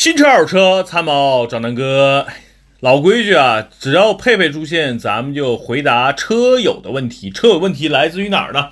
[0.00, 2.26] 新车二手车参谋找南哥，
[2.80, 7.28] 老规矩啊，只要佩佩出现，咱们就回答车友的问题。
[7.28, 8.70] 车友问题来自于哪儿呢？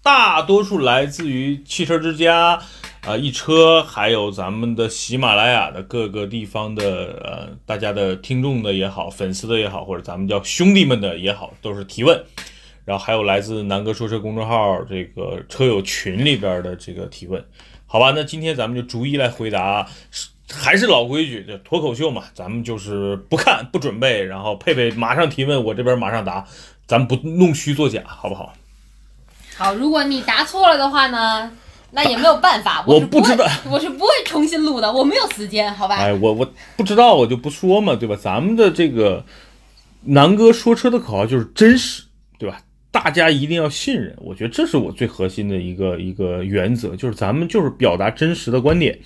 [0.00, 2.60] 大多数来自于汽车之家
[3.00, 12.24] 啊、一车，还有咱们的喜马拉雅的各个地方的呃，大家的听众的也好，粉丝的也好，或者咱们叫兄弟们的也好，都是提问。
[12.84, 17.44] 然后还有来自南哥说车公众号这个车友群里边的这个提问，
[17.86, 18.12] 好吧？
[18.14, 19.88] 那今天咱们就逐一来回答，
[20.52, 26.44] 还是老规矩，就脱口秀嘛，咱们就是不看不准备，然后佩佩马上提问，我这边马上答，
[26.86, 28.52] 咱不弄虚作假，好不好？
[29.56, 31.50] 好，如果你答错了的话呢，
[31.92, 35.96] 那也没有办法，我是不知道， 我是不会重新录的，我没有时间，好吧？
[35.96, 38.16] 哎，我我不知道，我就不说嘛，对吧？
[38.16, 39.24] 咱们的这个
[40.02, 42.02] 南哥说车的口号就是真实，
[42.38, 42.60] 对吧？
[42.90, 48.98] 大家一定要信任，我觉得这是我最核心的一个一个原则，就是咱们就是表达真实的观点。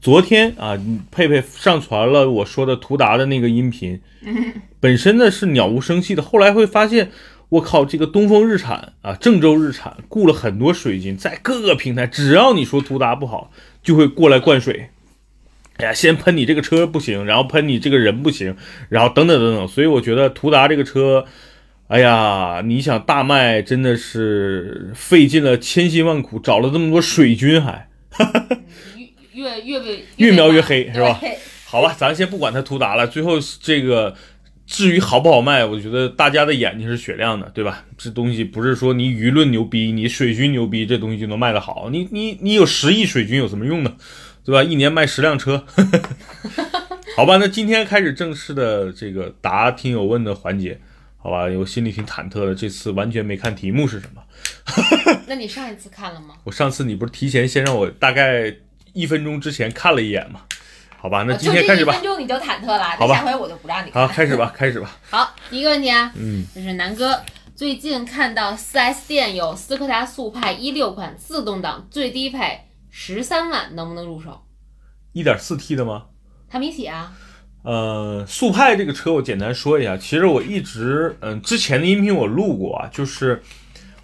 [0.00, 0.78] 昨天啊，
[1.10, 4.00] 佩佩上传了我说的途达的那个音频，
[4.78, 7.10] 本身呢是鸟无声息的，后来会发现，
[7.48, 13.50] 我靠，这个东风日产啊，郑州日产雇了很多水军，在各个平台，只要你说途达不好，
[13.82, 14.90] 就会过来灌水。
[15.78, 18.56] 哎呀，先喷你这个车不行，然后喷你这个人不行，
[18.88, 19.66] 然后等等等等。
[19.66, 21.24] 所以我觉得途达这个车，
[21.88, 27.88] 哎呀，你想大卖真的是费尽了千辛万苦，找了这么多水军还。
[29.38, 31.20] 越越越越描越黑是吧
[31.64, 34.14] 好吧，咱先不管它途达了，最后这个
[34.66, 37.84] 至于好不好卖，我觉得大家的眼睛是雪亮的，对吧？
[37.96, 41.88] 这东西不是说你舆论牛逼，你水军牛逼，这东西就能卖得好。
[41.90, 43.94] 你你你有十亿水军有什么用呢？
[44.44, 44.64] 对吧？
[44.64, 45.62] 一年卖十辆车
[47.14, 47.36] 好吧？
[47.36, 50.80] 那今天开始正式的这个答听友问的环节，
[51.18, 51.44] 好吧？
[51.58, 54.22] 我心里挺忐忑的，这次完全没看题目是什么。
[55.26, 56.36] 那你上一次看了吗？
[56.44, 58.54] 我上次你不是提前先让我大概
[58.98, 60.40] 一分钟之前看了一眼嘛？
[60.96, 62.04] 好吧，那今天开始吧一分。
[62.04, 64.16] 钟你就忐忑了，好吧那下回我就不让你好，看。
[64.16, 64.96] 开始吧，开始吧。
[65.08, 67.22] 好，第一个问题啊，嗯，就是南哥
[67.54, 74.42] 最近看到 4S 店有斯柯达速派一六款自动挡，最低配十三万，能不能入手？
[75.12, 76.06] 一点四 T 的吗？
[76.50, 77.12] 他没写啊。
[77.62, 83.40] 呃，速派这个车我简单说一下，其实我一直，嗯，之前的音频我录过啊，就是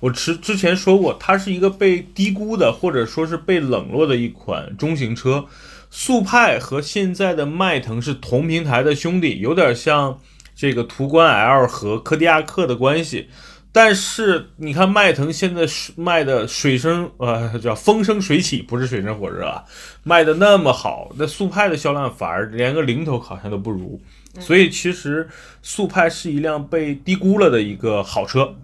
[0.04, 5.46] 我之之前说过，它是一个被低估的或者说是被冷落的一款中型车。
[5.90, 10.20] 速派和现在的迈腾是同平台的兄弟，有点像
[10.54, 13.28] 这个途观 L 和柯迪亚克的关系。
[13.72, 19.64] 但是你看迈腾现在是卖的水深呃叫风生水起，不是水深火热啊，
[20.02, 23.98] 卖的那么好，那速派的销量反而连个零头好像都不如。
[24.38, 25.26] 所以其实
[25.62, 28.54] 速派是一辆被低估了的一个好车，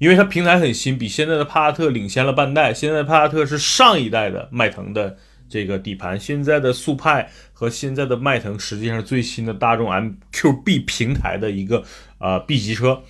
[0.00, 2.72] 因为它平台很新，比现在的帕萨特领先了半代。
[2.72, 5.14] 现在帕萨特是上一代的迈腾的
[5.46, 11.84] 这个底盘，现在的速派和现在的迈腾实际上最新的大众 MQB 平台的一个
[12.16, 13.02] 呃 B 级车。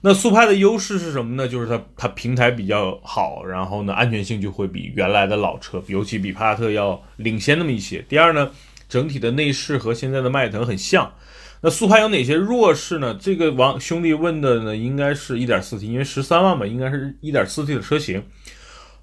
[0.00, 1.48] 那速派的优势是什么呢？
[1.48, 8.00] 就是它它平台比较好，然后呢安全性就会比原来的老车，尤其比帕萨特要领先那么一些。
[8.08, 8.48] 第二呢，
[8.88, 11.12] 整体的内饰和现在的迈腾很像。
[11.60, 13.18] 那速派有哪些弱势呢？
[13.20, 18.22] 这个王兄弟问的呢，应该是 1.4T，因为十三万嘛，应该是 1.4T 的车型。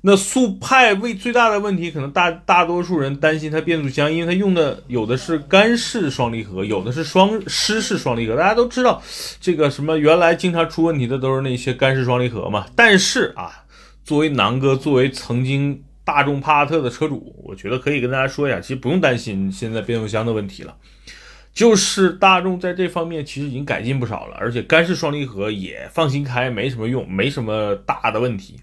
[0.07, 8.35] 那速派为最大的问题，可能大大多数人担心它变速箱，因为它用的有的是干式双离合，有的是双湿式双离合。
[8.35, 9.01] 大家都知道，
[9.41, 12.67] 这个什么原来经常出问题的都是那些干式双离合嘛。
[12.75, 13.63] 但是啊，
[14.03, 20.75] 作为南哥，作为曾经大众帕萨特的车主，我觉得可以跟大家说一下，其实不用担心现在变速箱的问题了。
[21.55, 28.59] 就是大众在这方面其实已经改进不少了，而且干式双离合也放心开，没什么用，没什么大的问题。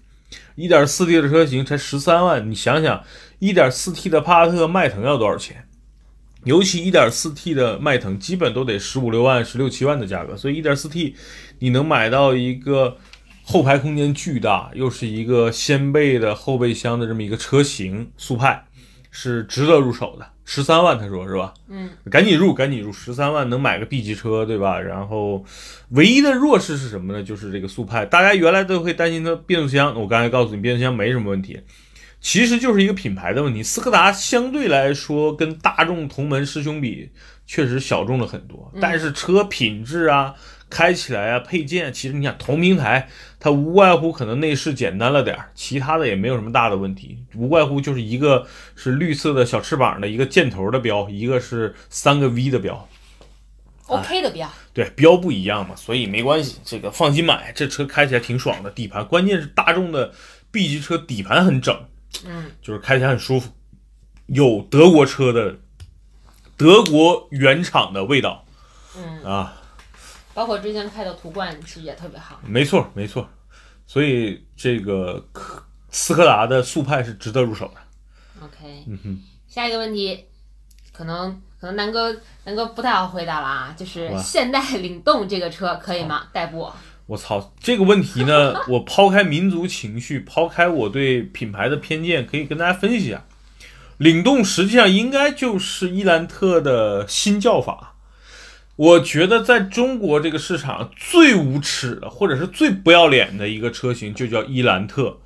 [0.57, 3.03] 1.4T 的车型才十三万，你想想
[3.39, 5.67] ，1.4T 的帕萨特、迈腾要多少钱？
[6.43, 10.37] 尤其 1.4T 的迈腾，基本都得十五六万、十六七万的价格。
[10.37, 11.15] 所以 1.4T
[11.59, 12.97] 你能买到一个
[13.41, 18.65] 后排空间巨大，又是一个掀背的后备箱的这么一个车型，速派
[19.09, 20.32] 是值得入手的。
[20.45, 21.53] 十三万，他说是吧？
[21.69, 24.79] 嗯，赶紧入，赶紧入，十三万能买个 B 级车，对吧？
[24.79, 25.45] 然后
[25.89, 27.23] 唯一的弱势是什么呢？
[27.23, 31.61] 就是这个速派，大家原来都会担心它变速箱，我刚才告诉你，变速箱没什么问题，
[32.19, 33.63] 其实就是一个品牌的问题。
[33.63, 37.09] 斯柯达相对来说跟大众同门师兄比，
[37.45, 40.33] 确实小众了很多，但是车品质啊。
[40.73, 43.07] 开起来啊，配件其实你想同平台，
[43.39, 52.89] 它无外乎可能内饰简单了点儿，其他的也没有什么大的问题，无外乎就是一个是绿色的小翅膀的一个箭头的标，一个是三个 V 的标
[53.85, 60.11] ，OK 的标，对，标不一样嘛，所以没关系，这个放心买，这车开起来挺爽的，底盘关键是大众的
[60.49, 61.77] B 级车底盘很整，
[62.25, 63.51] 嗯，就是开起来很舒服，
[64.25, 65.55] 有德国车的
[66.57, 68.43] 德国原厂的味道。
[68.95, 69.61] 嗯，啊，
[70.33, 72.39] 包括之前开的途观其实也特别好。
[72.45, 73.29] 没错没错。
[73.85, 77.81] 所以这个科斯柯达的速派是值得入手的。
[78.41, 80.25] OK，嗯哼，下一个问题，
[80.91, 82.15] 可能可能南哥
[82.45, 86.27] 南哥不太好回答了啊，就是现代领动这个车可以吗？
[86.31, 86.71] 代步？
[87.05, 93.25] 我操，这个问题呢， 我抛开民族情绪，抛开我对品牌的偏见，可以跟大家分析一下。
[93.97, 97.92] 领动实际上应该就是伊兰特的新叫法。
[98.75, 105.19] 我觉得在中国这个市场最无耻的，或者是最不要脸的一个车型，就叫伊兰特。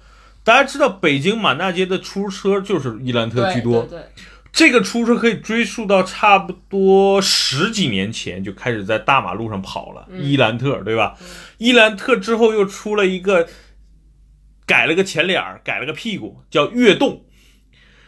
[0.44, 3.84] 大家知道，北京满大街的出租车就是伊兰特居多。
[3.84, 4.06] 对对，
[4.52, 11.16] 这个出租车可以追溯到差不多十几年前就开始在大马路上跑了，嗯伊兰特，对吧？
[11.22, 11.28] 嗯
[11.58, 13.48] 伊兰特之后又出了一个，
[14.66, 17.24] 改了个前脸，改了个屁股，叫悦动。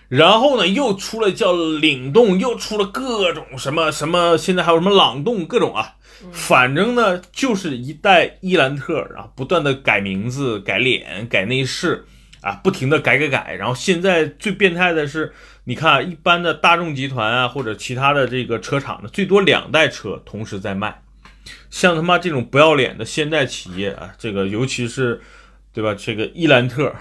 [0.09, 5.95] 然后呢，又出了叫领动，又出了各种什么什么，现在还有什么朗动，各种啊。
[6.33, 12.05] 反正呢，就是一代伊兰特啊，不断的改名字、改脸、改内饰
[12.41, 13.53] 啊，不停的改改改。
[13.53, 15.31] 然后现在最变态的是，
[15.63, 21.01] 你看啊一般的大众集团啊，或者其他的这个车厂呢，最多两代车同时在卖。
[21.69, 25.21] 像他妈这种不要脸的现代企业啊，这个尤其是，
[25.71, 25.95] 对吧？
[25.97, 26.93] 这个伊兰特，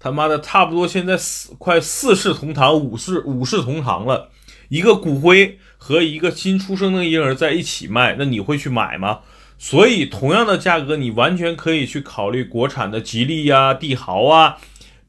[0.00, 4.30] 他妈的差不多现在四快四世同堂、五世五世同堂了，
[4.68, 9.20] 一个骨灰和一个新出生的婴儿在一起卖，那你会去买吗？
[9.58, 14.58] 所以同样的价格，你完全可以去考虑国产的吉利呀、帝豪啊、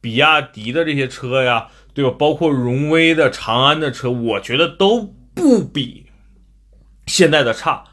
[0.02, 2.16] 比亚迪的这些车呀，对吧？
[2.18, 6.08] 包括荣威的、长安的车，我觉得都不比
[7.06, 7.84] 现在的差，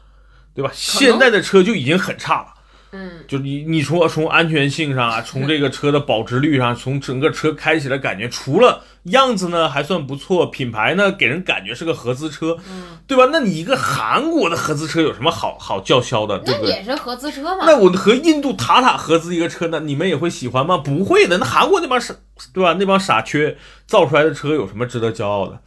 [0.55, 0.71] 对吧？
[0.73, 2.55] 现在的车就已经很差了。
[2.91, 13.27] 嗯，就你你说从安全性上啊， 从这个车的保值率上，从整个车开起来感觉，除了样子呢还算不错，品牌呢给人感觉是个合资车，嗯，对吧？
[13.31, 16.71] 那你一个韩国的合资车有什么好好叫嚣的，对不对？
[16.71, 17.65] 那也是合资车嘛。
[17.65, 20.77] 那我和印度塔塔合资一个车，那你们也会喜欢吗？
[20.77, 22.13] 不会的，那韩国那帮傻，
[22.53, 22.73] 对吧？
[22.79, 25.59] 那帮傻缺造出来的车有什么值得骄傲的？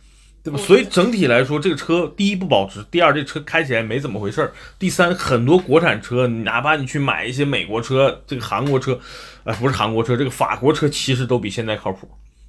[0.43, 0.59] 对吧？
[0.59, 8.99] 所以整体来说，这个车第一不保值，第二这车开起来没怎么回事儿，第三很多国产车，哪怕你去买一些美国车，这个韩国车，
[9.45, 12.09] 呃，不是韩国车，这个法国车其实都比现在靠谱。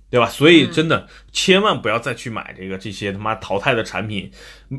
[0.10, 0.28] 对吧？
[0.28, 4.30] 所以真的千万不要再去买这个这些他妈淘汰的产品。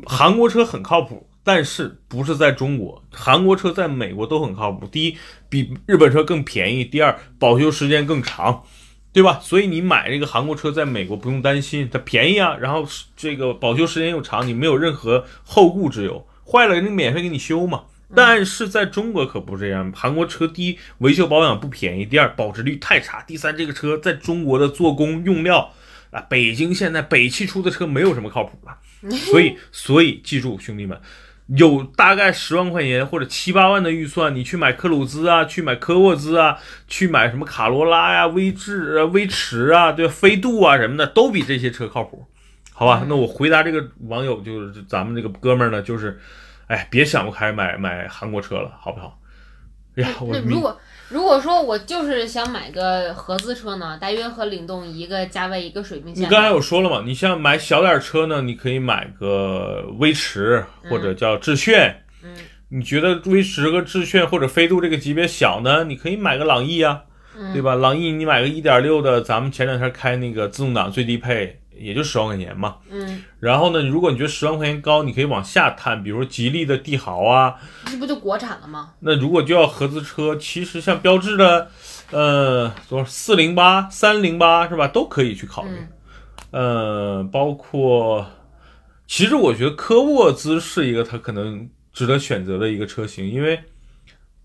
[0.05, 4.85] 韩国车很靠谱，但是不是在中国，韩国车在美国都很靠谱。
[4.85, 5.17] 第一，
[5.49, 8.63] 比日本车更便宜；第二，保修时间更长，
[9.13, 9.39] 对吧？
[9.41, 17.83] 所以你买这个韩国车在美国不用担心，它便宜啊，然后这个保修时间又长，你没有任何后顾之忧，坏了人家免费给你修嘛。
[18.15, 25.71] 但是在中国可不这样，韩国车第一维修保养不便宜，第二保值率太差，第三这个车在中国的做工用料
[26.11, 30.99] 啊，北京现在北汽出的车没有什么靠谱的，所以 所以记住兄弟们，
[31.47, 36.57] 有大概十万块钱或者七八万的预算，你去买科鲁兹啊，去买科沃兹啊，
[36.87, 40.07] 去买什么卡罗拉呀、威志啊、威驰啊，对？
[40.07, 42.25] 飞度啊什么的，都比这些车靠谱，
[42.73, 43.05] 好吧？
[43.07, 46.19] 那我回答这个网友就是咱们这个哥们儿呢，就是。
[46.67, 49.19] 哎，别想不开买买韩国车了，好不好？
[49.97, 50.75] 哎呀，我那如果
[51.13, 56.23] 如果说我就是想买个合资车呢，大约和领动一个价位一个水平线。
[56.23, 62.03] 你刚才有说了嘛，你像买小点车呢，你可以买个威驰或者叫致炫。
[62.23, 62.33] 嗯，
[62.69, 67.03] 你觉得威驰和致炫或者飞度这个级别小呢，你可以买个朗逸啊，
[67.37, 67.75] 嗯对吧？
[67.75, 72.77] 朗逸你买个一点六的，咱们前两天开那个自动挡最低配也就十万块钱嘛。
[72.89, 78.93] 嗯，然后呢，如果你觉得十万块钱高，你可以往下探，比如说吉利的帝豪啊，这不就国产了吗？
[78.99, 81.69] 那如果就要合资车，其实像标致的，
[82.11, 85.71] 呃，多少四零八、三零八是吧，都可以去考虑。
[85.71, 85.87] 嗯
[86.51, 88.27] 呃，包括，
[89.07, 93.59] 其实我觉得科沃兹是一个它可能值得选择的一个车型，因为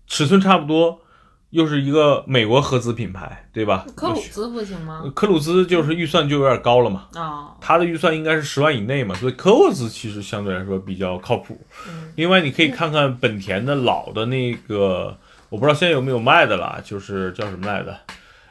[0.07, 1.01] 尺寸差不多，
[1.51, 3.85] 又是一个美国合资品牌，对吧？
[3.95, 5.03] 科鲁兹不行吗？
[5.15, 11.59] 科鲁兹就是预算就有点高了嘛，哦，它的预算应该是十万以内嘛，所以科沃兹其实相对来说比较靠谱。
[11.87, 15.17] 嗯另外，你可以看看本田的老的那个，
[15.49, 17.97] 我不知道现在有没有卖的啦，就是叫什么来着？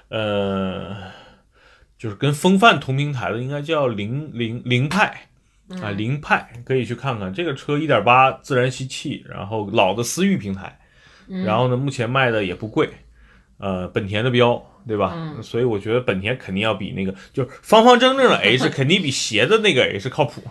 [0.09, 0.97] 呃，
[1.99, 5.28] 就是跟风范同平台的，应该叫凌凌凌派
[5.69, 7.33] 啊，嗯凌派可以去看看。
[7.33, 10.81] 这个车一点八自然吸气，然后老的思域平台，
[11.29, 12.91] 嗯然后呢，目前卖的也不贵，
[13.59, 14.65] 呃，本田的标。
[14.87, 15.13] 对吧？
[15.15, 20.43] 嗯所以我觉得本田肯定要比那个就是方方正正的 H 肯定比斜的那个 H 靠谱。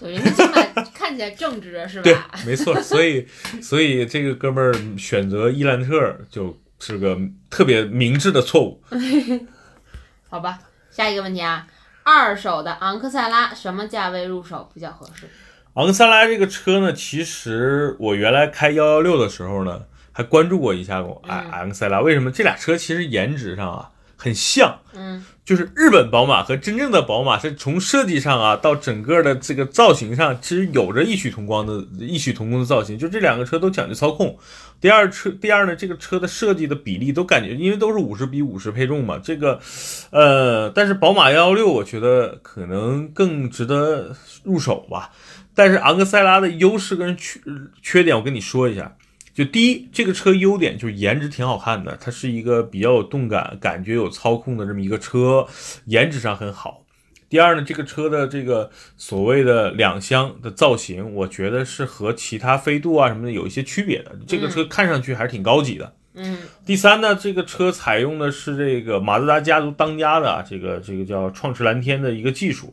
[0.00, 3.24] 对，人家起码看起来正直是对吧？，没错，所以
[3.62, 7.16] 所以这个哥们儿选择伊兰特就是个
[7.48, 8.82] 特别明智的错误。
[10.28, 10.58] 好吧，
[10.90, 11.64] 下一个问题啊，
[12.02, 15.28] 二手的昂克赛拉什么价位入手比较合适？
[15.74, 22.00] 昂克赛拉这个车呢，其实我原来开幺幺六的时候呢，还关注过一下过嗯昂昂克赛拉。
[22.00, 24.78] 为什么这俩车其实颜值上啊很像？
[24.94, 32.98] 嗯就是日本宝马和真正的宝马是从设计上啊，到整个的这个造型上，其实有着异曲同工的异曲同工的造型。
[32.98, 34.38] 就这两个车都讲究操控。
[34.80, 39.60] 第二车，第二呢，这个车的设计的比例都感觉，因为都是五十比五十配重嘛，这个，
[40.10, 45.10] 呃，但是宝马幺幺六我觉得可能更值得入手吧。
[45.54, 47.38] 但是昂克赛拉的优势跟缺
[47.82, 48.96] 缺点，我跟你说一下。
[49.34, 55.44] 就第一，这个车优点就是颜值挺好看的，它是一个比较有动感、感觉有操控的这么一个车，
[55.86, 56.84] 颜值上很好。
[57.28, 64.12] 第二呢，这个车的这个所谓的两厢的造型，我觉得是和其他飞度啊什么的有一些区别的。
[64.24, 65.92] 这个车看上去还是挺高级的。
[66.16, 72.72] 嗯第三呢，这个车采用的是这个马自达家族当家的啊这个这个叫创驰蓝天的一个技术。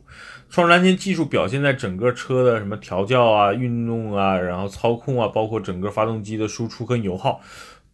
[0.52, 7.40] 创驰蓝天技术表现在整个车的什么调教啊、运动啊，然后操控啊，包括整个发动机的输出跟油耗，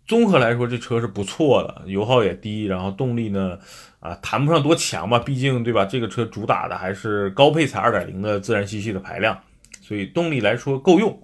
[0.09, 3.57] 综合来说这车是不错的，油耗也低，然后动力呢
[4.01, 5.85] 啊谈不上多强吧，毕竟对吧？
[5.85, 9.39] 这个车主打的还是高配才2.0的自然吸气的排量，
[9.81, 11.17] 所以动力来说够用。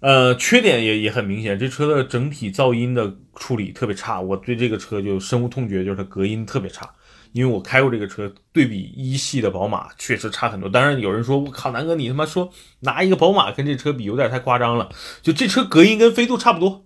[0.00, 6.88] 呃，缺点也也很明显，这车的整体噪音的处理特别差，我对这个车就深恶痛绝，就是它隔音特别差。
[7.32, 10.68] 因为我开过这个车，对比一系的宝马确实差很多。
[10.68, 14.88] 当然有人说，我靠，南哥你他妈说拿一个宝马跟这车比，有点太夸张了。
[15.22, 16.84] 就这车隔音跟飞度差不多，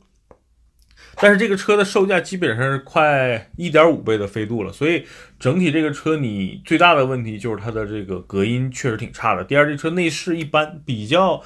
[1.17, 5.05] 但是这个车的售价基本上是快一点五倍的飞度了，所以
[5.39, 9.45] 整体这个车你最大的问题就是它的这个隔音确实挺差的。
[9.45, 11.43] 第二，这车内饰一般，比较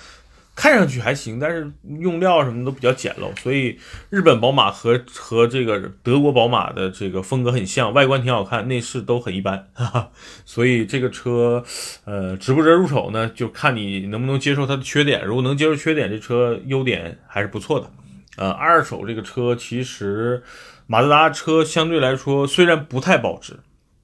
[0.59, 3.79] 看上去还行，但是用料什么都比较简陋，所以
[4.11, 10.11] 日本宝马和和这个德国宝马的这个风格很像，外观挺好看，内饰都很一般，哈哈。
[10.45, 11.65] 所以这个车，
[12.05, 13.31] 呃，值不值入手呢？
[13.33, 15.25] 就看你能不能接受它的缺点。
[15.25, 17.89] 如果能接受缺点，这车优点还是不错的。
[18.37, 20.43] 呃，二手这个车其实
[20.89, 23.61] 马自达车相对来说虽然不太保值，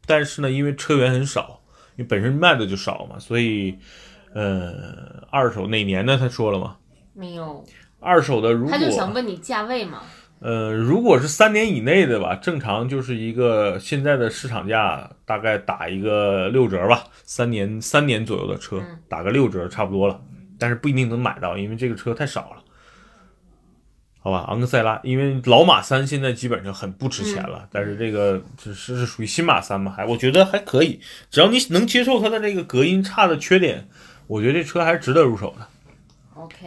[0.07, 1.63] 但是呢，因为车源很少，
[1.97, 3.77] 因为本身卖的就少嘛，所以
[4.35, 6.19] 呃，二手哪年呢？
[6.19, 6.77] 他说了吗？
[7.15, 7.65] 没有，
[8.01, 10.03] 二手的如果他就想问你价位嘛。
[10.41, 20.21] 呃，如果是三年以内的吧，正常就是一个现在的市场价，大概打一个六折吧，三年三年左右的车嗯打个六折差不多了，
[20.59, 22.63] 但是不一定能买到，因为这个车太少了。
[24.19, 30.99] 好吧，昂克赛拉，因为老马三现在基本上很不值钱了，但是这个只是是属于新马三嘛，还我觉得还可以，
[31.31, 33.87] 只要你能接受它的这个隔音差的缺点，
[34.27, 35.67] 我觉得这车还是值得入手的。
[36.35, 36.67] OK，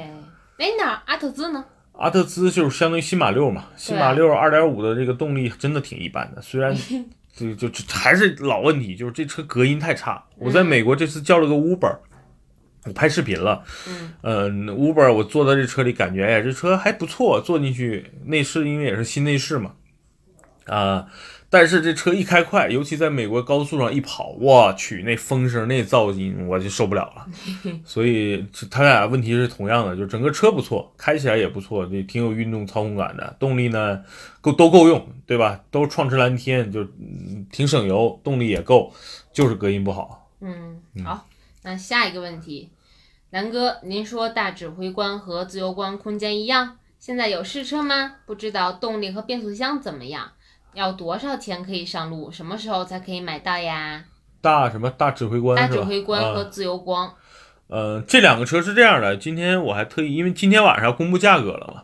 [0.57, 1.63] 哎，那阿特兹呢？
[1.93, 6.75] 阿特兹就是相当于新马六嘛，新马六二点五的这个动力真的挺一般的，虽然
[7.33, 10.23] 就就就还是老问题，就是这车隔音太差。
[10.37, 11.97] 我在美国这次叫了个 Uber，
[12.85, 19.73] 我拍视频了，嗯嗯，Uber 我坐在这车里感觉，哎，这车还不错，坐进去内饰因为也是新内饰嘛，
[20.65, 21.07] 啊、
[21.49, 27.25] 但是这车一开快，尤其在美国高速上一跑，我去，那风声那噪音我就受不了了。
[27.85, 34.03] 所以这它俩问题是同样的，就整个车不错，开起来也不错，就挺有运动操控感的，动力呢
[34.41, 35.63] 够都够用，对吧？
[35.71, 38.93] 都是创驰蓝天，就、嗯挺省油，动力也够，
[39.31, 40.29] 就是隔音不好。
[40.41, 41.25] 嗯，好，
[41.63, 42.69] 那下一个问题，
[43.29, 48.15] 南哥，您说大指挥官和自由光空间一样，现在有试车吗？
[48.25, 50.33] 不知道动力和变速箱怎么样？
[50.77, 52.31] 要多少钱可以上路？
[52.31, 54.03] 什么时候才可以买到呀？
[54.41, 55.67] 大什么大指挥官大？
[55.67, 57.11] 指挥官啊和自由光，
[57.65, 61.81] 呃，这两个车是这样的，今天我还特意，因为今天晚上要公布价格了嘛。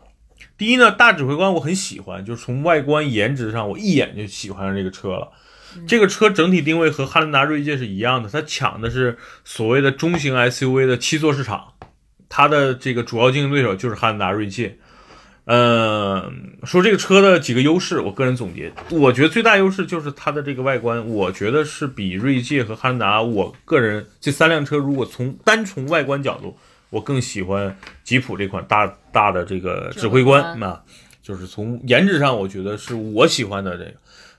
[0.56, 5.32] 第一呢，大指挥官我很喜欢，就是从外观颜值上，我一眼就喜欢上这个车了。
[5.88, 11.72] 这个车整体定位和汉兰达锐界是一样的，它抢的是所谓的中型 SUV 的七座市场，
[12.28, 14.78] 它的这个主要竞争对手就是汉兰达锐界。
[15.46, 26.56] 嗯，说这个车的几个优势，我个人总结，我觉得最大优势就是它的这个外观，我觉得是比锐界和汉兰达，我个人这三辆车如果从单从外观角度，
[26.88, 30.82] 我更喜欢吉普这款大大的这个指挥官指挥官啊，
[31.22, 33.92] 就是从颜值上，我觉得是我喜欢的这个。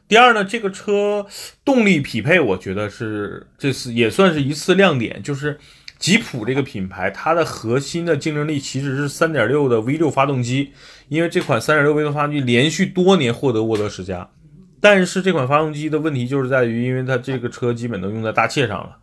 [0.08, 1.26] 第二呢，这个车
[1.64, 5.60] 动力匹配，我觉得是这次也算是一次亮点，就是
[5.98, 10.74] 吉普这个品牌，它的核心的竞争力其实是3.6的 V6 发动机，
[11.08, 14.30] 因为这款 3.6V 的发动机连续多年获得沃德十佳，
[14.80, 18.98] 但是这款发动机的问题就是在于，因为它这个车基本都用在大切上了，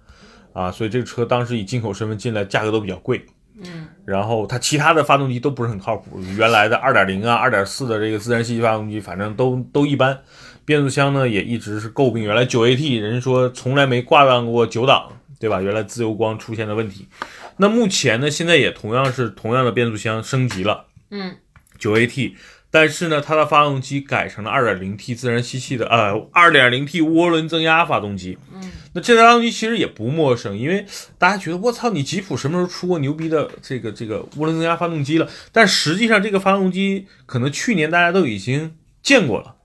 [0.53, 3.25] 啊，所以这个车当时以进口身份进来，价格都比较贵。
[3.65, 10.19] 嗯，然后它其他的发动机都不是很靠谱，原来的2.0啊、2.4的这个自然吸气发动机，反正都都一般。
[10.65, 15.61] 变速箱呢也一直是诟病，原来 9AT 人说从来没挂档过九档，对吧？
[15.61, 17.09] 原来自由光出现的问题，
[17.57, 21.35] 那目前呢，现在也同样是同样的变速箱升级了，嗯，
[21.83, 22.35] 九 AT，
[22.71, 28.39] 但是呢，它的发动机改成了二点零 T 自然吸气的，呃，二点零 T 涡轮增压发动机。
[28.55, 30.87] 嗯，那这台发动机其实也不陌生，因为
[31.19, 35.29] 大家觉得我操，你吉普什么时候出过牛逼的这个这个涡轮增压发动机了？
[35.51, 39.57] 但实际上这个发动机可能去年大家都已经见过了，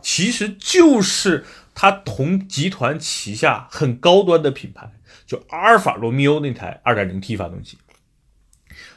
[0.00, 4.90] 其实就是它同集团旗下很高端的品牌，
[5.26, 7.76] 就阿尔法罗密欧那台二点零 T 发动机。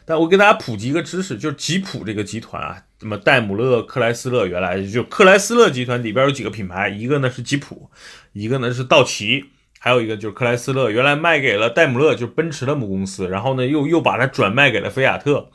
[0.10, 7.92] 但我给大家普及一个知识，就是吉普这个集团啊，那么戴姆勒、克莱斯勒原来就克莱斯勒集团里边有几个品牌，一个呢是吉普，
[8.34, 9.46] 一个呢是道奇，
[9.78, 15.52] 还有一个就是克莱斯勒，原来卖给了戴姆勒，就是奔驰的母公司，然后呢又又把它转卖给了菲亚特，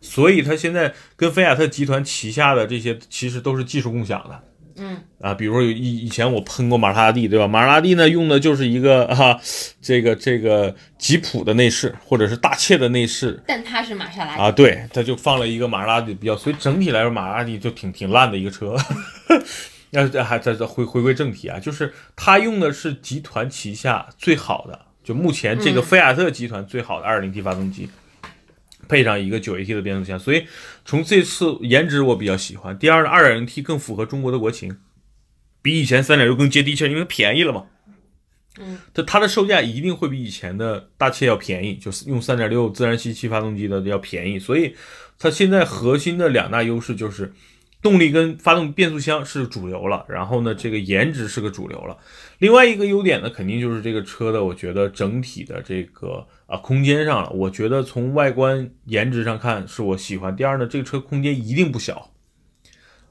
[0.00, 4.42] 所以它现在跟菲亚特集团旗下的这些其实都是技术共享的。
[4.78, 7.48] 嗯啊，比如说有以以前我喷过玛莎拉蒂，对吧？
[7.48, 9.38] 玛莎拉蒂呢用的就是一个啊，
[9.80, 14.40] 这个这个吉普的内饰，或者是大切的内饰但它是玛莎拉蒂。
[14.40, 18.76] 啊，对，它就放了一个玛莎拉蒂比较，所以整体来说玛莎拉蒂就挺挺烂的一个车。
[19.90, 27.88] 要这还再再回回归正题啊，就是它用的是集团旗下最好的，就目前这个嗯菲亚特集团最好的 2.0T 发动机。
[28.88, 30.46] 配上一个 9AT 的变速箱，所以
[30.84, 32.76] 从这次颜值我比较喜欢。
[32.78, 34.78] 第二呢，2.0T 更符合中国的国情，
[35.62, 37.66] 比以前三点六更接地气，因为便宜了嘛。
[38.60, 44.74] 嗯，它它的售价一定会比以前的大切要便宜，就是用三点六自然吸气发动机的要便宜，所以
[45.16, 47.32] 它现在核心的两大优势就是
[47.88, 51.96] 动力跟发动变速箱是主流了，然后呢，这个颜值是个主流了。
[52.38, 60.36] 另外一个优点呢，肯定就是这个车的，我觉得整体的这个啊空间上了，我觉得从外观颜值上看是我喜欢。
[60.36, 62.10] 第二呢，这个车空间一定不小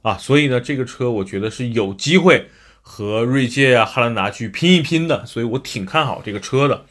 [0.03, 2.47] 啊，所以呢，这个车我觉得是有机会
[2.83, 6.85] 和锐界啊、汉兰达去拼一拼的，所以我挺看好这个车的。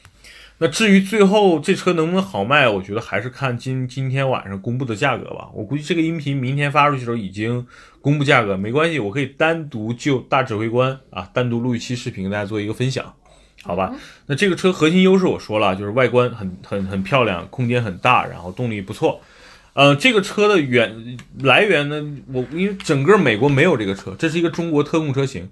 [0.58, 5.48] 那至于最后这车能不能好卖，我觉得还是看今今天晚上公布的价格吧。
[5.52, 7.66] 我估计这个音频明天发出去的时候已经
[8.00, 13.12] 公布价格，没关系，我可以单独就大指挥官啊单独录一期视频，跟大家做一个分享，
[13.64, 13.94] 好吧？
[14.26, 19.20] 那这个车核心优势我说了，就是外观很很很漂亮，空间很大，然后动力不错。
[19.74, 25.50] 呃，这个车的源来源呢，我因为整个美国没有这个车，这是一个中国特供车型。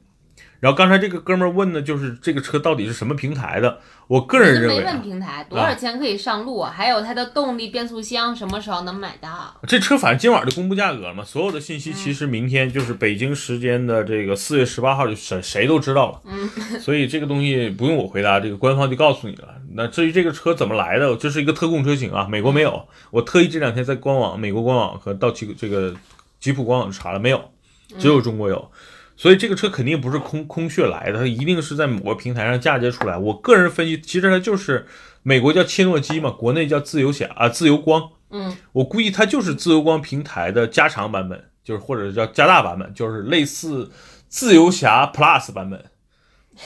[0.65, 3.81] 然后刚才这个哥们儿问的就是这个车到底是什么平台的？
[4.07, 9.55] 我个人认没为、啊问，平台多少钱可以上路，还有它的动力变速箱什么时候能买到？
[9.69, 16.49] 这车反正今晚就公布价格了嘛，所有的信息其实明天就是北京时间的这个四月十八号就谁谁都知道了，嗯，
[16.81, 19.49] 所以这个东西不用我回答，这个官方就告诉你了。
[19.75, 25.95] 那至于这个车怎么来的，这是一个特供车型啊，美国没有，我特意这两天在官网、美国官网和道奇这个
[26.41, 27.51] 吉普官网查了，没有，
[27.99, 28.71] 只有中国有。
[29.17, 33.17] 所以这个车肯定不是空空穴来的，它一定是在某个平台上嫁接出来。
[33.17, 34.87] 我个人分析，其实它就是
[35.23, 38.11] 美国叫切诺基嘛，国内叫自由侠啊，自由光。
[38.31, 43.89] 嗯，我估计它就是自由光平台的加长版本，就是或者叫加大版本，就是类似
[44.29, 45.85] 自由侠 Plus 版本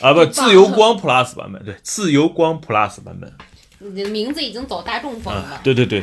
[0.01, 3.31] 啊，不，自由光 Plus 版本，对，自由光 Plus 版本
[3.79, 5.61] 名字已经走大众风啊了，。
[5.63, 6.03] 对对对，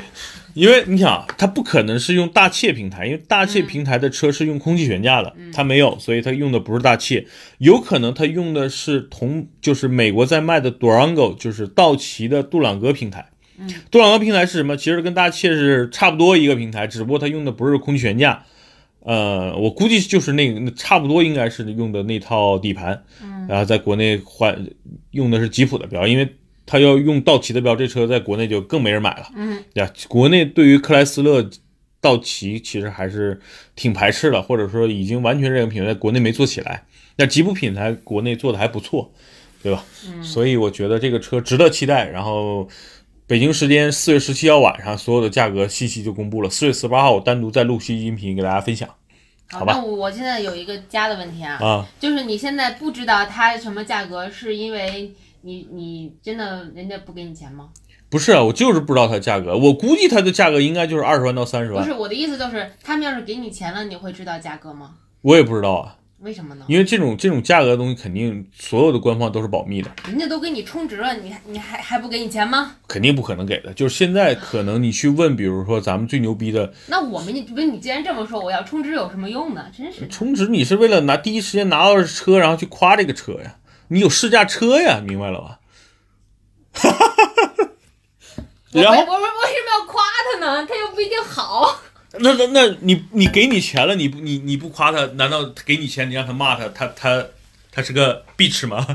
[0.53, 7.25] 因为你想啊，它不可能是用大切平台，因为大切平台的车是用空气悬架的，它没有，所以它用的不是大切，
[7.57, 13.29] 有可能它用的是同就是美国在卖的 Durango，就是道奇的杜朗格平台。
[13.57, 14.77] 嗯，杜朗格平台是什么？
[14.77, 18.43] 其实跟大切是差不多一个平台，只不过它用的不是空气悬架。
[19.01, 24.65] 呃，我估计就是那个那差不多应该是用的那套底盘，嗯然后在国内换
[25.11, 26.27] 用的是吉普的标，因为
[26.65, 29.29] 它要用道奇的标，这车在国内就更没人买了。
[29.35, 31.47] 嗯，对啊，国内对于克莱斯勒、
[32.01, 33.39] 道奇其实还是
[33.75, 36.85] 挺排斥的，或者说已经完全这个品牌在国内没做起来。
[37.17, 39.11] 那吉普品牌国内做的还不错，
[39.63, 39.83] 对吧？
[40.07, 42.07] 嗯所以我觉得这个车值得期待。
[42.09, 42.67] 然后
[43.25, 46.49] 北京时间四月十七号晚上，所有的价格信息就公布了。
[46.49, 48.89] 四月十八号我单独再录期音频给大家分享
[49.51, 51.87] 好吧那我我现在有一个加的问题啊，啊。
[51.99, 55.11] 就是你现在不知道它什么价格，是因为
[55.45, 57.69] 你你真的人家不给你钱吗？
[58.09, 64.95] 不是啊，我就是不知道它价格，我估计它的价格应该就是二十万到三十万，不是我的意思，就是他们要是给你钱了，你会知道价格吗？
[65.21, 65.97] 我也不知道啊。
[66.19, 66.65] 为什么呢？
[66.67, 72.77] 因为这种这种价格的东西，肯定所有的官方都是保密的，人家都给你充值了，你你还还不给你钱吗？
[72.87, 73.71] 肯定不可能给的。
[73.73, 79.65] 就是现在可能你去问，比如说咱们最牛逼的 那我们你不是你既然这么说，我要充值有什么用呢？
[79.77, 80.07] 真是。
[80.07, 85.59] 充值，你是为了拿第一时间拿到车，然后去夸这个车呀，你有试驾车呀，明白了吧？
[88.73, 90.65] 我然后我我为什么要夸他呢？
[90.67, 91.81] 他又不一定好。
[92.19, 97.25] 那那那你你给你钱了，你不你你不夸他，难道给你钱你让他骂他，他他
[97.71, 98.85] 他是个 bitch 吗？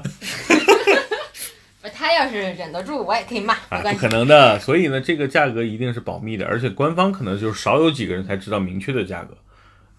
[1.83, 3.55] 他 他要是忍得住，我也可以骂。
[3.55, 4.59] 不可能的。
[4.59, 9.37] 所以呢，这个价格一定是保密的，而且官方可能就是少有几个人才知道明确的价格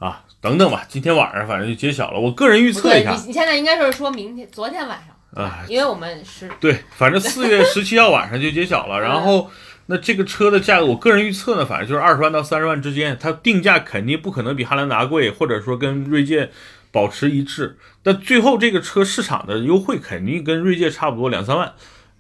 [0.02, 0.26] 啊。
[0.42, 2.20] 等等吧，今天晚上反正就揭晓了。
[2.20, 9.00] 我个人预，测一下你你现在应该是说明天、昨天晚上，啊，因为我们是对，反正四月十七号晚上就揭晓了。
[9.00, 9.52] 然后，
[9.86, 13.16] 那这个车的价格，我个人预测呢，反正就是二十万到三十万之间。
[13.22, 16.50] 它定价肯定不可能比汉兰达贵，或者说跟锐界
[16.92, 17.78] 保持一致。
[18.02, 21.72] 但最后这个车市场的优惠肯定跟锐界差不多两三万。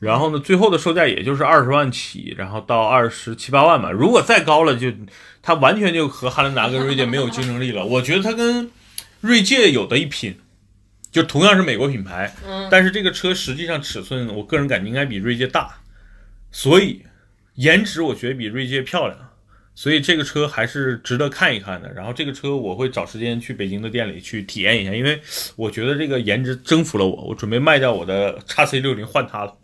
[0.02, 3.92] 然后呢，最后的售价也就是二十万起，然后到二十七八万吧。
[3.92, 4.92] 如果再高了，就
[5.44, 7.86] 它完全就和汉兰达跟锐界没有竞争力了。
[7.88, 8.72] 我觉得它跟
[9.20, 10.36] 锐界有的一拼，
[11.12, 15.78] 就同样是美国品牌，嗯但是这个车实际上尺寸，我个人感觉应该比锐界大，
[16.52, 17.04] 所以
[17.54, 19.16] 颜值我觉得比锐界漂亮，
[19.76, 21.94] 所以这个车还是值得看一看的。
[21.94, 25.22] 然后这个车我会找时间去北京的店里去体验一下，因为
[25.56, 29.56] 我觉得这个颜值征服了我，我准备卖掉我的叉 C 六零换它了。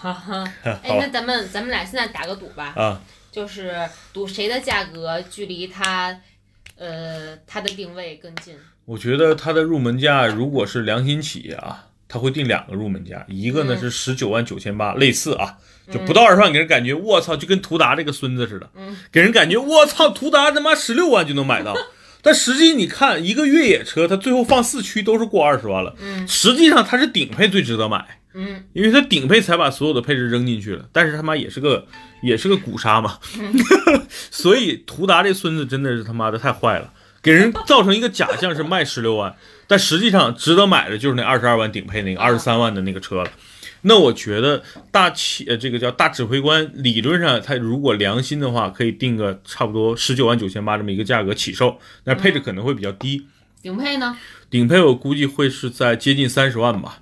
[0.00, 0.44] 哈哈。
[0.64, 3.74] 哎，那咱们咱们俩现在打个赌吧，啊，就是
[4.12, 6.16] 赌谁的价格距离它，
[6.76, 8.54] 呃，它的定位更近。
[8.86, 15.58] 我觉得它的入门价如果是良心企业啊，它会定两个入门价，一个呢嗯是十九万九千八，类似啊，
[15.92, 21.76] 就不到二十万，给人感觉我操，就跟途达这个孙子似的，嗯给人感觉我操，途达他妈十六万就能买到。
[22.22, 25.94] 但实际你看，一个越野车，它最后放四驱都是过二十万了。
[26.00, 30.88] 嗯实际上它是顶配最值得买，嗯，因为他顶配才把所有的配置扔进去了。
[30.92, 31.86] 但是他妈也是个
[32.22, 33.18] 也是个鼓刹嘛，
[34.30, 39.34] 所以途达这孙子真的是他妈的太坏了，给人造成一个假象是卖十六万，
[39.66, 43.30] 但实际上值得买的就是那二十二万顶配那个二十三万的那个车了。
[43.82, 53.26] 那我觉得大企呃，这个叫大指挥官，理论上他如果良心的话，可以定个差不多十九万九千八这么一个价格起售，那配置可能会比较低。
[53.62, 54.16] 顶配呢？
[54.50, 56.98] 顶配我估计会是在接近三十万吧，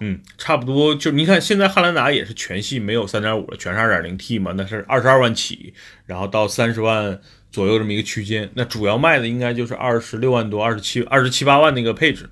[0.00, 5.74] 嗯嗯，差不多就你看现在汉兰达也是全系没有三点五了，全是二点零 T 嘛，那是二十二万起，
[6.06, 12.28] 然后到三十万左右这么一个区间，那主要卖的应该就是二十六万多、二十七、二十七八万那个配置，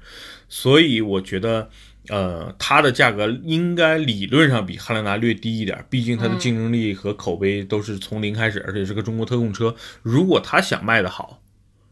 [0.48, 1.70] 所以我觉得。
[2.08, 9.72] 呃，它的价格应该理论上比汉兰达略低一点，毕竟它的竞争力和口碑都是从零开始，而且是个中国特供车。
[10.02, 11.40] 如果它想卖的好，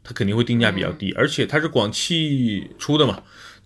[0.02, 3.22] 它肯定会定价比较低，而且它是广汽出的嘛，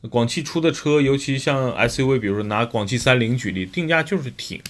[0.09, 4.61] 广汽出的车，尤其像 SUV，比如说拿广汽三菱举例，定价就是挺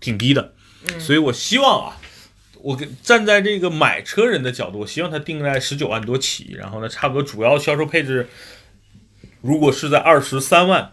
[0.00, 0.52] 挺低的，
[0.98, 1.96] 所以我希望啊，
[2.60, 8.28] 我跟站在这个买车人的角度，我希望它定在十九万多起，然后呢，差不多主要销售配置，
[9.40, 10.92] 如果是在二十三万。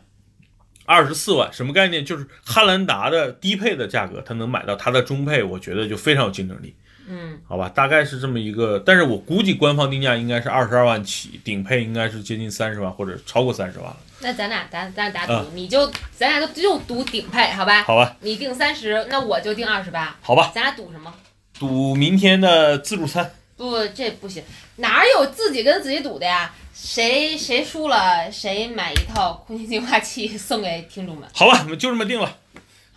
[0.86, 2.03] 二十四万什么概念？
[2.03, 6.73] 就是汉兰达的低配的价格，它能买到它的中配，我觉得就非常有竞争力。
[7.12, 13.98] 嗯，好吧，大概是这么一个，但是我估计官方定价应该是二十二万起，顶配应该是接近三十万或者超过三十万了。
[14.19, 17.84] 那咱俩咱咱俩打赌，嗯你就咱俩就就赌顶配，好吧？
[17.84, 20.15] 好吧，你定三十，那我就定二十八。
[20.22, 21.12] 好吧，咱俩赌什么？
[21.58, 23.32] 赌明天的自助餐。
[23.58, 24.43] 不，这不行，
[24.78, 26.54] 哪有自己跟自己赌的呀？
[26.74, 31.28] 谁谁输了，谁买一套空气净化器送给听众们。
[31.34, 32.38] 好吧，我们就这么定了。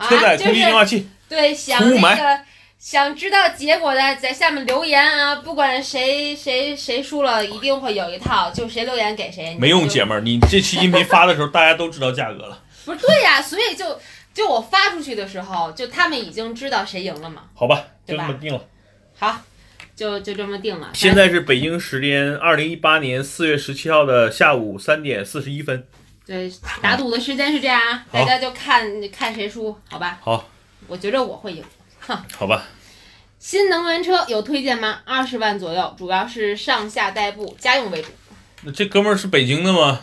[0.09, 2.45] 车载空气净就是化器，对想涂霾那个
[2.83, 9.57] 想知道结果的，在下面留言啊，不管谁谁谁输了，一定会有一套，就谁留言给谁。
[9.57, 14.01] 没用，姐们儿，你这期音频发的时候，大家都知道价格了，不是对呀，所以就
[14.35, 17.45] 就我发出去的时候，就他们已经知道谁赢了嘛。
[17.55, 18.61] 好吧，就这么定了。
[19.17, 19.39] 好，
[19.95, 20.91] 就就这么定了。
[20.93, 25.87] 现在是北京时间二零一八年四月十七号的下午三点四十一分。
[26.27, 30.19] 对打赌的时间是这样啊，大家就看看谁输，好吧？
[30.21, 30.49] 好，
[30.89, 31.63] 我觉着我会赢。
[32.07, 32.65] 好吧，
[33.39, 35.01] 新能源车有推荐吗？
[35.05, 38.09] 二十万左右，主要是上下代步，家用为主。
[38.63, 40.01] 那这哥们儿是北京的吗？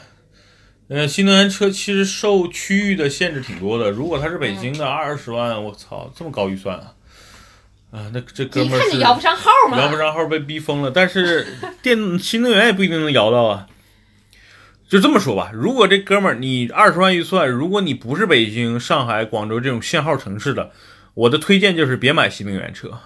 [0.88, 3.92] 呃，新能源车其实受区域的限制挺多的。
[3.92, 6.94] 如果他是北京的，二十万，我操，这么高预算啊！
[7.92, 9.78] 啊，那这哥们儿是看你摇不上号吗？
[9.80, 10.90] 摇不上号被逼疯了。
[10.90, 11.46] 但是
[11.84, 13.68] 电新能源也不一定能摇到啊。
[14.88, 20.72] 就这么说吧，如果这哥们儿你二十万预算，如果你不是北京、上海、广州这种限号城市的，
[21.14, 23.00] 我的推荐就是别买新能源车，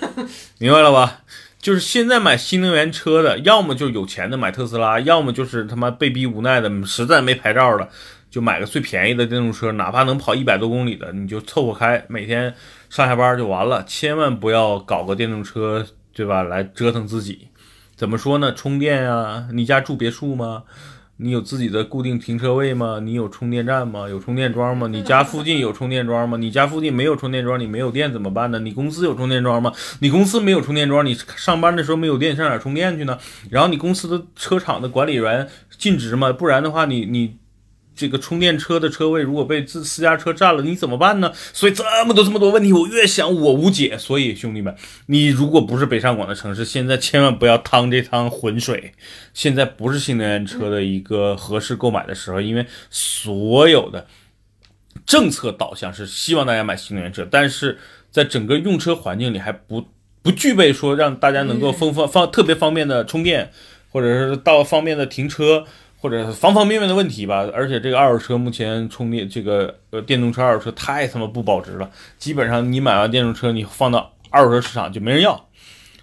[0.58, 1.22] 明白了吧？
[1.60, 7.86] 就是现在买新能源车的，要么就是有钱的买特斯拉，要么就是他妈被逼无奈的，实在没牌照的，
[8.30, 12.54] 就买个最便宜的电动车，哪怕能跑一百多公里的，你就凑合开，每天
[12.88, 13.84] 上下班就完了。
[13.84, 16.42] 千万不要搞个电动车，对吧？
[16.42, 17.48] 来折腾自己。
[17.94, 18.54] 怎么说呢？
[18.54, 20.62] 充电啊，你家住别墅吗？
[21.22, 22.98] 你有自己的固定停车位吗？
[23.02, 24.08] 你有充电站吗？
[24.08, 24.86] 有充电桩吗？
[24.86, 26.38] 你家附近有充电桩吗？
[26.38, 28.58] 你家附近没有充电桩，你没有电怎么办呢？
[28.58, 29.70] 你公司有充电桩吗？
[30.00, 33.18] 你公司没有充电桩，你上班的时候没有电，上哪充电去呢？
[33.50, 36.32] 然后你公司的车厂的管理员尽职吗？
[36.32, 37.36] 不然的话你，你
[38.00, 41.30] 这个充电车的车位如果被自私家车占了，你怎么办呢？
[41.52, 43.98] 所以这么多这么多问题，我越想我无解。
[43.98, 48.94] 所以兄弟们，你如果不是北上广的城市，现在千万不要趟这趟浑水。
[49.34, 54.06] 现在不是新能源车的一个合适购买的时候，因为所有的
[55.04, 57.78] 政策导向是希望大家买新能源车，但是
[58.10, 59.84] 在整个用车环境里还不
[60.22, 63.50] 不具备说让大家能够方方方特别方便的充电，
[63.92, 65.66] 或者是到方便的停车。
[66.00, 75.48] 或者方方面面的问题吧，而且这个二手车目前充电这个呃电动车二手车太他妈不保值了，基本上你买完电动车你放到二手车市场就没人要，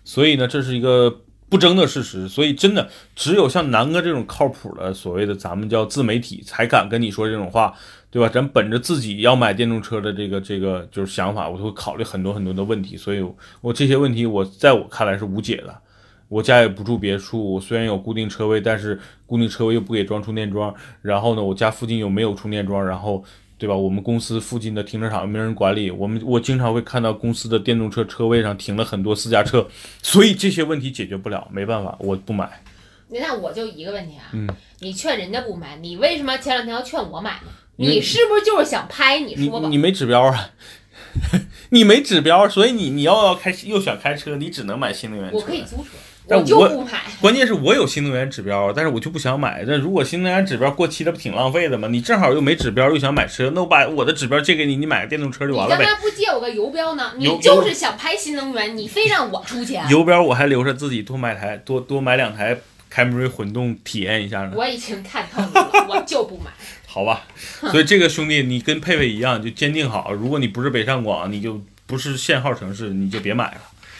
[0.03, 7.73] 所以呢这是一个不争的事实，所以真的只有像南哥这种靠谱的所谓的咱们叫自媒体才敢跟你说这种话，
[8.11, 8.29] 对吧？
[8.29, 13.25] 咱本着自己要买电动车的这个这个就是想法，我会考虑很多很多的问题，所以
[13.61, 15.73] 我这些问题我在我看来是无解的。
[16.29, 20.73] 我家也不住别墅，我虽然有固定车位，但是固定车位又不给装充电桩。
[21.01, 23.23] 然后呢，我家附近又没有充电桩，然后，
[23.57, 23.75] 对吧？
[23.75, 29.67] 我们公司附近的停车场又没人管理，我们我经常会看到公司的电动车车位上停了很多私家车，
[30.01, 32.61] 所以这些问题解决不了，没办法，我不买。
[33.09, 37.47] 那我就一个问题啊，嗯，你劝人家不买，你为什么前两天要劝我买呢？
[37.77, 39.19] 你是不是就是想拍？
[39.21, 39.69] 你说吧。
[39.69, 40.49] 你没指标啊，
[41.71, 45.37] 你没指标，所以你你要要开又想开车，你只能买新能源车。
[45.37, 45.91] 我可以租车。
[46.27, 49.63] 但我不买， 关键是我有新能源指标，但是我就不想买。
[49.65, 51.87] 那如果新能源指标过期，那不挺浪费的吗？
[51.89, 55.83] 你正好又没指标，又想买车，那我把我的指标借给你，你买个电动车就完了呗。
[55.83, 57.13] 你干嘛不借我个油标呢？
[57.17, 59.87] 你就是想拍新能源，你非让我出钱。
[59.89, 62.57] 油标我还留着自己多买台，多多买两台
[62.89, 64.51] 凯美瑞混动体验一下呢。
[64.55, 66.51] 我已经看透了，我就不买。
[66.85, 67.27] 好吧，
[67.71, 73.57] 所以这个兄弟，你跟佩佩一样，就坚定好，如果你不是北上广，你就不是限号城市，你就别买了。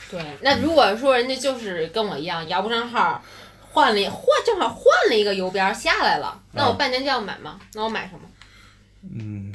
[0.10, 3.22] 对，那如果说人家就是跟我一样摇不上号，
[3.70, 7.60] 换了换正好换了一个油标下来了，那我半年就要买吗？
[7.74, 8.22] 那我买什么？
[9.13, 9.54] 嗯，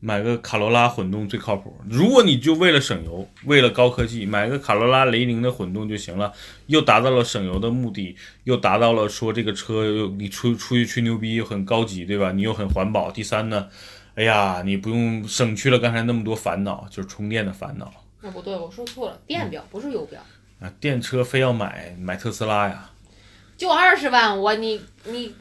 [0.00, 1.76] 买个卡罗拉混动最靠谱。
[1.88, 6.32] 如果你就为了省油，为了高科技，买个卡罗拉雷凌的混动就行了，
[6.66, 12.32] 又达到了省油的目的，又达到了说这个车又你出出去吹牛逼又很高级，对吧？
[12.32, 13.10] 你又很环保。
[13.10, 13.68] 第三呢，
[14.14, 17.92] 哎呀，你不用省去了刚才那么多烦恼，就是充电的烦恼。
[18.22, 20.20] 那不对，我说错了，电表不是油表
[20.60, 20.72] 啊！
[20.78, 22.88] 电车非要买买特斯拉呀？
[23.56, 25.34] 就二十万，我你你。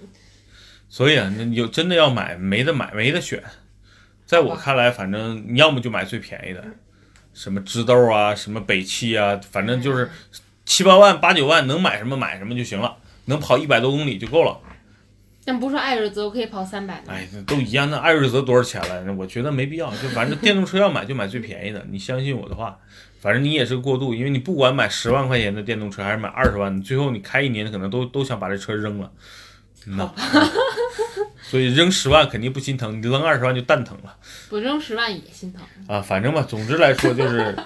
[0.89, 3.43] 所以啊，你有真的要买，没得买，没得选。
[4.25, 6.63] 在我看来，反正你要么就买最便宜的，
[7.33, 10.09] 什么知豆啊，什么北汽啊，反正就是
[10.65, 14.59] 七八万、八九万能买什么买什么就行了，能跑一百多公里就够了。
[15.43, 17.05] 但不是艾瑞泽可以跑三百吗？
[17.09, 17.89] 哎，都一样。
[17.89, 19.13] 那艾瑞泽多少钱了？
[19.13, 19.89] 我觉得没必要。
[19.95, 21.83] 就反正电动车要买就买最便宜的。
[21.89, 22.77] 你相信我的话，
[23.19, 29.11] 反正你也是个过渡，因为你不管买十万块钱的电动车还是买二十万，最后你开一年可能都都想把这车扔了。
[29.85, 30.13] 那，
[31.41, 34.15] 所以扔十万肯定不心疼，你扔二十万就蛋疼了。
[34.47, 35.99] 不扔十万也心疼啊。
[35.99, 37.57] 反正吧，总之来说就是，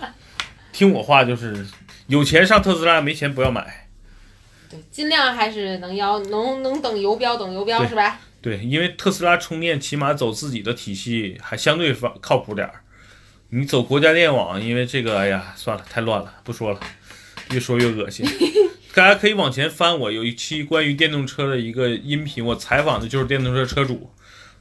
[0.71, 1.67] 听我话就是，
[2.07, 3.84] 有钱上特斯拉，没钱不要买。
[4.91, 8.19] 尽量还是能要能能等油标等油标是吧？
[8.41, 12.81] 对，因为特斯拉充电起码走自己的体系还相对方靠谱点儿。
[13.49, 16.79] 你走国家电网，因为这个哎呀算了太乱了，不说了，
[17.51, 18.25] 越说越恶心。
[18.93, 24.09] 大家可以往前翻，我有一期关于电动车的一个音频，我采访的就是电动车车主，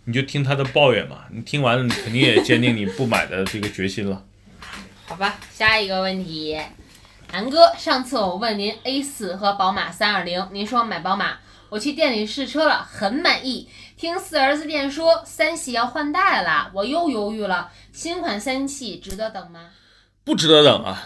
[0.04, 1.24] 你就听他的抱怨嘛。
[1.30, 4.24] 你听完了，你肯定也坚定你不买的这个决心了。
[5.06, 6.58] 好吧，下一个问题。
[7.34, 13.68] 南哥，上次我问您 A 四和宝马三二零，您说买宝马，我去店里试车了，很满意。
[13.96, 17.72] 听四 S 店说三系要换代了，我又犹豫了。
[17.92, 19.70] 新款三系值得等吗？
[20.22, 21.02] 不值得等啊！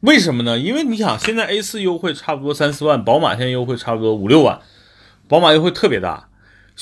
[0.00, 0.58] 为什么呢？
[0.58, 4.62] 因为你想，现在 A 四优惠差不多三四万，宝马现在优惠差不多五六万，
[5.28, 6.30] 宝马优惠特别大。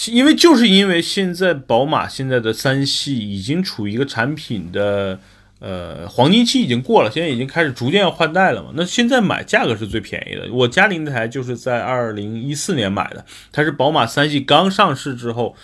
[0.07, 5.19] 因为就是因为现在宝马现在的三系已经处于一个产品的。
[5.67, 8.69] 呃，黄金期已经过了，现在已经开始逐渐要换代了嘛。
[8.75, 10.53] 那现在买价格是最便宜的。
[10.53, 15.57] 我家里那台就是在二零一四年买的，它是宝马三系刚上市之后，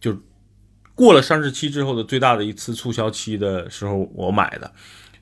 [0.00, 0.16] 就
[0.94, 4.70] 过了上市期之后的最大的一次促销期的时候我买的，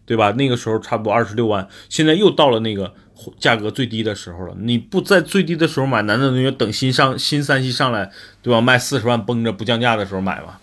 [0.05, 0.33] 对吧？
[0.33, 2.93] 那个时候差不多二十六万，现在又到了那个
[3.41, 4.55] 价格最低的时候了。
[4.61, 8.11] 你不在最低的时候买，难道你要等新上新三系上来，
[8.43, 8.61] 对吧？
[8.61, 10.59] 卖四十万绷着不降价的时候买吗？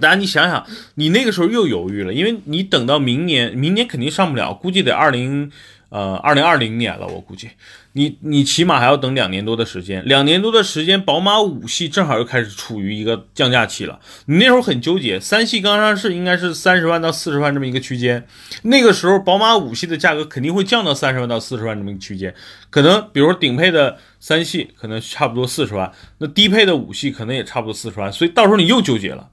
[0.00, 5.50] 大家，你想想，你那个时候又犹豫了，因为你等到明年，明年肯定上不了，估计得二零
[5.90, 7.50] 呃，二零二零年了，我估计
[7.92, 14.00] 你你起码还要等两年多的时间，两年多的时间，宝马五系正好又开始处于一个降价期了。
[14.24, 18.26] 你那时候很纠结，三系刚上市应该是三十万到四十万这么一个区间，
[18.62, 22.34] 那个时候宝马五系的价格肯定会降到三十万到四十万这么一个区间，
[22.70, 29.28] 可能比如说顶配的三系可能差不多四十万，那低配的五系可能也差不多四十万，所以到时候你又纠结了。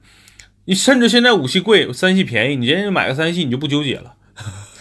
[0.70, 4.14] 你甚至现在五系贵，三系便宜，你直接买个三系你就不纠结了。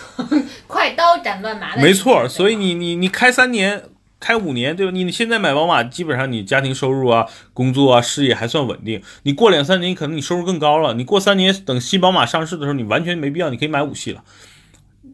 [0.68, 1.82] 快刀斩乱麻 的。
[1.82, 3.82] 没错，所以你你你开三年、
[4.20, 4.92] 开五年，对吧？
[4.92, 7.26] 你现在买宝马，基本上你家庭收入啊、
[7.56, 9.02] 工作啊、事业还算稳定。
[9.24, 10.94] 你过两三年，可能你收入更高了。
[10.94, 14.24] 你过三年，等新宝马上市的时候，你完全没必要，你可以买五系了，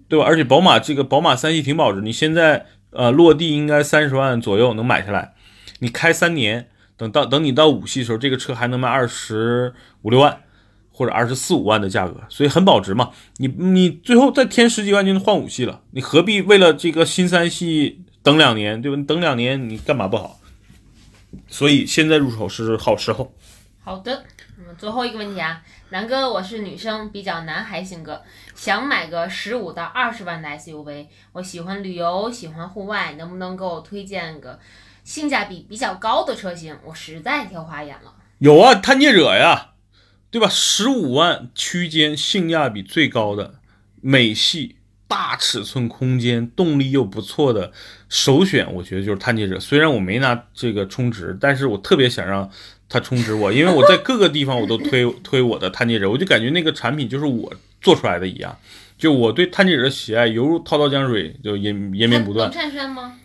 [0.09, 0.25] 对吧？
[0.25, 5.35] 而且宝马这个宝马三系挺保值，你现在呃落地应该三十万左右能买下来。
[5.79, 10.39] 你开三年，等到等你到五系的时候，这个车还能卖二十五六万。
[10.95, 13.12] 或者二十四五万的价格，所以很保值嘛。
[13.36, 18.95] 你你最后再添十几万就能换五系了，你何必为了这个新三系等两年，对吧？
[18.95, 20.39] 你等两年你干嘛不好？
[21.49, 23.34] 所以现在入手是好时候。
[23.84, 24.23] 好的，
[24.58, 28.21] 那么最后一个问题啊，南哥，我是女生，比较男孩性格，
[28.55, 34.58] 想买个十五到二十万的 SUV，我喜欢旅游，喜欢户外，能不能给我推荐个
[35.03, 36.75] 性价比比较高的车型？
[36.86, 38.13] 我实在挑花眼了。
[38.39, 39.73] 有啊，探界者呀。
[40.35, 40.49] 对吧？
[40.49, 43.55] 十五万区间性价比最高的
[44.01, 44.75] 美系
[45.07, 47.71] 大尺寸空间动力又不错的
[48.09, 49.57] 首选，我觉得就是探界者。
[49.57, 52.51] 虽然我没拿这个充值，但是我特别想让
[52.89, 58.53] 它充值我，因为我在各个地方我都推 推我的探界者，我就感觉那个产品就是我做出来的一样。
[58.97, 62.51] 就我对探界者的喜爱犹如滔滔江水，就延延绵不断。
[62.51, 63.17] 能衬吗？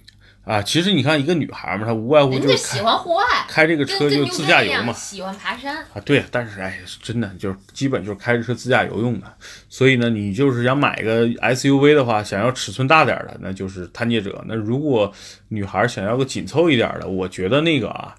[0.50, 6.00] 啊，其实你看一个女孩嘛，她无外乎就是喜欢户外，开这个车就自驾游嘛，喜欢爬山啊。
[6.04, 9.32] 对，但是哎，真的就是基本就是开着车自驾游用的。
[9.68, 14.44] 所以呢，你就是想买个 SUV 的话，想要尺寸大点的，那就是探界者。
[14.48, 15.12] 那如果
[15.50, 18.16] 女孩想要个紧凑一点的，我觉得那个啊，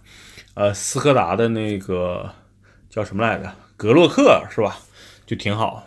[0.54, 2.34] 呃，斯柯达的那个
[2.89, 3.54] 叫什么来着？
[3.76, 4.78] 格洛克是吧？
[5.26, 5.86] 就挺好，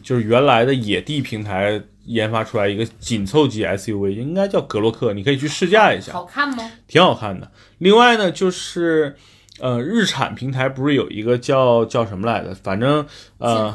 [0.00, 1.82] 就是原来的野地平台。
[2.04, 6.12] 研发出来一个紧凑级 SUV，应该叫格洛克，你可以去试驾一下。
[6.12, 6.70] 好看吗？
[6.88, 7.50] 挺好看的。
[7.78, 9.16] 另外呢，就是
[9.60, 12.54] 呃，日产平台不是有一个叫叫什么来着？
[12.54, 13.06] 反正
[13.38, 13.74] 呃，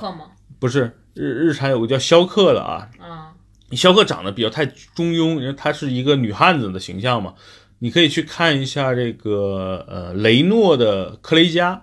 [0.60, 2.90] 不是日日产有个叫逍客的啊。
[3.00, 3.34] 啊。
[3.72, 7.34] 逍客长得比较太中庸，因为它是一个女汉子的形象嘛。
[7.80, 11.82] 你可以去看一下这个呃雷诺的科雷嘉。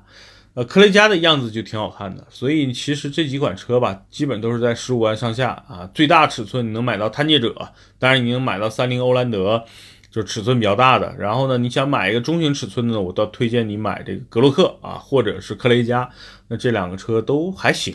[0.55, 5.91] 呃，科雷嘉的样子就挺好看的，所以其实这几款车吧，基本都是在十五万上下啊。
[5.93, 7.53] 最大尺寸你能买到探界者，
[7.99, 9.65] 当然你能买到三菱欧蓝德，
[10.13, 11.13] 就尺寸比较大的。
[11.19, 16.09] 然后呢，你想买一个中型尺寸的，我倒推荐你买这个格洛克啊，或者是科雷嘉。
[16.47, 17.93] 那这两个车都还行，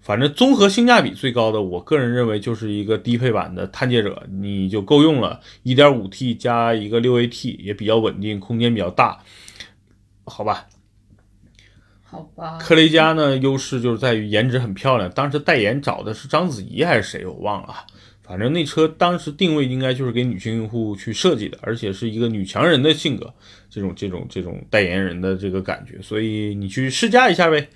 [0.00, 5.40] 反正综合性价比最高的，我个人认为就是一个低配版的探界者，你就够用了。
[5.64, 9.18] 1.5T 加一个 6AT 也比较稳定，空间比较大，
[10.24, 10.64] 好吧。
[12.10, 15.10] 好吧，科雷嘉呢，优势就是在于颜值很漂亮。
[15.10, 17.74] 当时代言找的是章子怡还是谁，我忘了。
[18.22, 23.32] 反正那车当时定位应该就是给女性用户去设计的，而且是一个女强人的性格，
[23.70, 26.00] 这种这种这种代言人的这个感觉。
[26.02, 27.68] 所以你去试驾一下呗。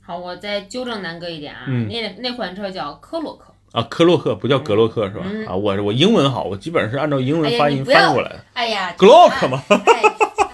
[0.00, 5.26] 好，我再纠正南哥一点啊，那那款车叫科洛克啊，科洛克不叫格洛克是吧？
[5.46, 8.44] 啊，我我英文好，我基本上是按照英文发音翻过来的。
[8.54, 9.62] 哎呀，Glock 嘛。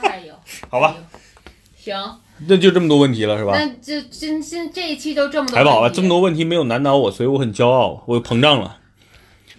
[0.02, 0.34] 哎呦，
[0.68, 0.96] 好吧，
[1.76, 1.96] 行。
[2.48, 3.52] 那就这么多问题了，是吧？
[3.54, 5.56] 那就今今这一期就这么多。
[5.56, 8.78] 还好吧，这么多问题没有难倒我，所以我很骄傲，我膨胀了。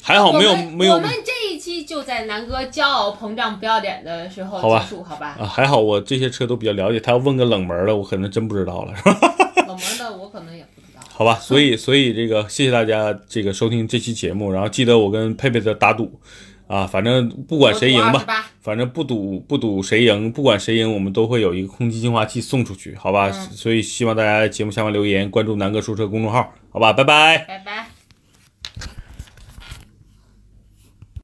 [0.01, 0.93] 还好没有没有。
[0.93, 5.35] 我们这一期就在南哥骄傲膨胀不要脸的时候结束，好吧？
[5.39, 6.99] 啊，还好我这些车都比较了解。
[6.99, 9.35] 他要问个冷门的，我可能真不知道了，是吧？
[9.67, 11.01] 冷门的我可能也不知道。
[11.11, 16.19] 好吧，所以所以这个谢谢大家这个收听这期节目，然后记得我跟佩佩的打赌。
[16.67, 18.25] 啊，反正不管谁赢吧，
[18.61, 23.31] 反正不赌不赌谁赢，不管谁赢，我们都会有一个空气净化器送出去，好吧？
[23.31, 26.91] 所以希望大家节目下方留言，关注南哥说车公众号，好吧？
[26.93, 27.94] 拜拜，拜拜。